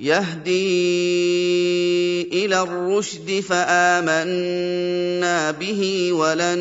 يهدي 0.00 0.62
إلى 2.32 2.60
الرشد 2.60 3.44
فآمنا 3.48 5.50
به 5.50 6.12
ولن 6.12 6.58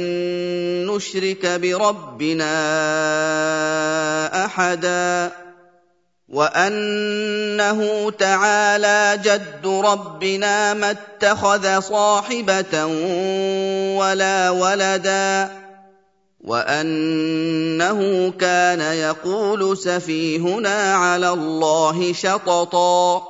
نشرك 0.91 1.45
بربنا 1.45 2.55
أحدا 4.45 5.31
وأنه 6.29 8.11
تعالى 8.11 9.19
جد 9.23 9.67
ربنا 9.67 10.73
ما 10.73 10.91
اتخذ 10.91 11.79
صاحبة 11.79 12.85
ولا 13.95 14.49
ولدا 14.49 15.49
وأنه 16.41 18.31
كان 18.31 18.81
يقول 18.81 19.77
سفيهنا 19.77 20.93
على 20.95 21.29
الله 21.29 22.13
شططا 22.13 23.23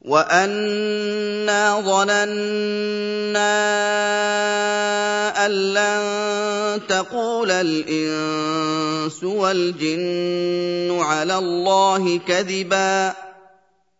وأنا 0.00 1.80
ظننا 1.80 3.54
أن 5.46 5.50
لن 5.50 6.80
تقول 6.88 7.50
الإنس 7.50 9.24
والجن 9.24 10.98
على 11.00 11.38
الله 11.38 12.18
كذبا 12.18 13.14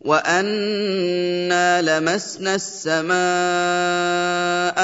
وانا 0.00 1.82
لمسنا 1.82 2.54
السماء 2.54 3.10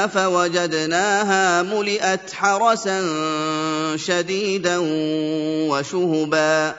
فوجدناها 0.07 1.63
ملئت 1.63 2.33
حرسا 2.33 3.03
شديدا 3.97 4.79
وشهبا 5.69 6.75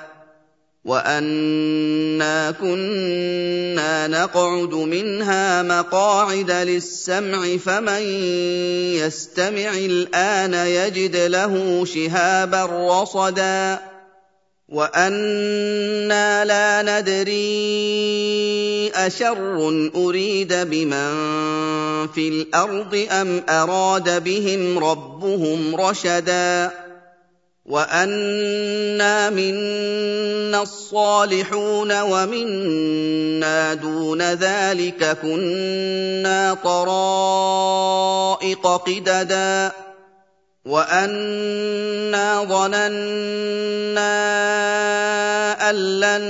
وانا 0.86 2.52
كنا 2.52 4.08
نقعد 4.08 4.74
منها 4.74 5.64
مقاعد 5.64 6.52
للسمع 6.52 7.58
فمن 7.58 8.02
يستمع 9.02 9.70
الان 9.74 10.54
يجد 10.54 11.16
له 11.16 11.86
شهابا 11.86 12.66
رصدا 12.66 13.80
وأنا 14.70 16.46
لا 16.46 16.82
ندري 17.00 17.38
اشر 18.96 19.90
اريد 19.96 20.54
بمن 20.54 22.08
في 22.08 22.28
الأرض 22.30 23.08
ام 23.12 23.44
اراد 23.50 24.24
بهم 24.24 24.80
ربهم 24.80 25.76
رشدا 25.76 26.72
وانا 27.66 29.30
منا 29.30 30.62
الصالحون 30.62 32.02
ومنا 32.02 33.74
دون 33.74 34.22
ذلك 34.22 35.18
كنا 35.22 36.54
طرائق 36.64 37.88
قددا 38.68 39.72
وانا 40.68 42.44
ظننا 42.44 44.18
ان 45.70 46.00
لن 46.00 46.24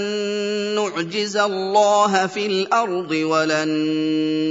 نعجز 0.75 1.37
الله 1.37 2.27
في 2.27 2.45
الأرض 2.45 3.11
ولن 3.11 3.69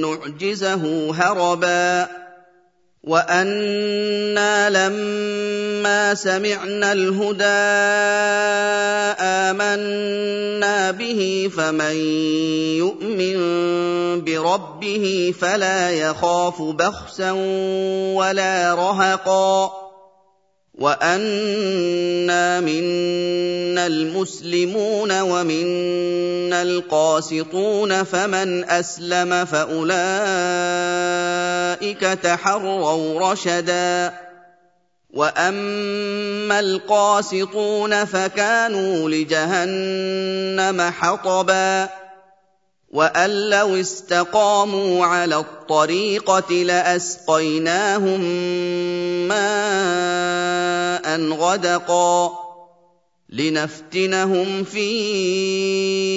نعجزه 0.03 1.15
هربا 1.15 2.09
وأنا 3.07 4.71
لما 4.71 6.15
سمعنا 6.15 6.93
الهدى 6.93 7.45
امنا 10.67 10.93
به 10.93 11.51
فمن 11.57 11.97
يؤمن 12.77 13.37
بربه 14.25 15.35
فلا 15.41 15.91
يخاف 15.91 16.63
بخسا 16.63 17.31
ولا 18.15 18.75
رهقا 18.75 19.73
وانا 20.75 22.61
منا 22.61 23.87
المسلمون 23.87 25.21
ومنا 25.21 26.63
القاسطون 26.63 28.03
فمن 28.03 28.65
اسلم 28.65 29.45
فاولئك 29.45 29.91
تحروا 32.01 33.33
رشدا 33.33 34.26
واما 35.17 36.61
القاسطون 36.61 38.05
فكانوا 38.05 39.11
لجهنم 39.11 40.91
حطبا 40.91 41.89
وان 42.91 43.51
لو 43.51 43.81
استقاموا 43.81 45.07
على 45.07 45.37
الطريقة 45.37 46.55
لاسقيناهم 46.55 48.21
ماء 49.29 51.21
غدقا 51.31 52.33
لنفتنهم 53.29 54.65
فيه 54.65 56.17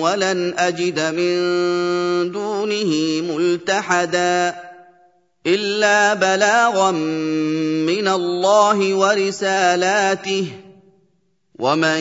ولن 0.00 0.54
أجد 0.58 1.00
من 1.00 1.36
دونه 2.32 2.92
ملتحدا 3.34 4.54
إلا 5.46 6.14
بلاغا 6.14 6.90
من 6.90 8.08
الله 8.08 8.94
ورسالاته 8.94 10.46
ومن 11.58 12.00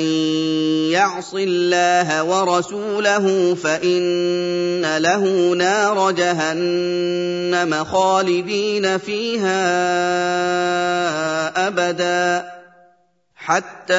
يعص 0.91 1.33
الله 1.33 2.23
ورسوله 2.23 3.55
فإن 3.55 4.97
له 4.97 5.53
نار 5.53 6.11
جهنم 6.11 7.83
خالدين 7.83 8.97
فيها 8.97 9.57
أبدا 11.67 12.56
حتى 13.47 13.93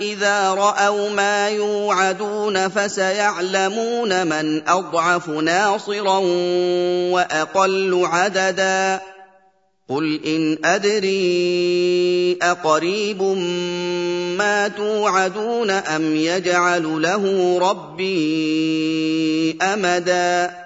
إذا 0.00 0.50
رأوا 0.50 1.10
ما 1.10 1.48
يوعدون 1.48 2.68
فسيعلمون 2.68 4.26
من 4.26 4.68
أضعف 4.68 5.28
ناصرا 5.28 6.18
وأقل 7.12 8.02
عددا. 8.04 9.00
قل 9.88 10.20
إن 10.26 10.58
أدري 10.64 12.38
أقريب 12.42 13.22
ما 14.38 14.68
توعدون 14.68 15.70
أم 15.70 16.16
يجعل 16.16 17.02
له 17.02 17.58
ربي 17.58 19.58
أمدا. 19.62 20.65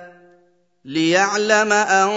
ليعلم 0.85 1.71
أن 1.73 2.09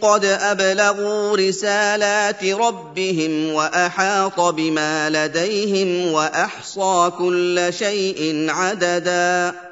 قد 0.00 0.24
أبلغوا 0.24 1.36
رسالات 1.36 2.44
ربهم 2.44 3.52
وأحاط 3.52 4.40
بما 4.40 5.10
لديهم 5.10 6.12
وأحصى 6.12 7.12
كل 7.18 7.66
شيء 7.70 8.46
عددا. 8.48 9.65